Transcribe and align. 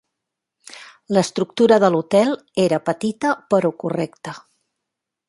L'estructura 1.17 1.77
de 1.83 1.91
l'hotel 1.95 2.33
era 2.65 2.81
petita, 2.89 3.35
però 3.53 3.73
correcta. 3.85 4.35